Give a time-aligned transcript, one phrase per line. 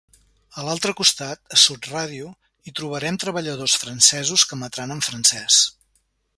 [0.53, 2.31] De l'altre costat, a Sud Ràdio,
[2.71, 5.65] hi trobarem treballadors francesos que emetran en francès.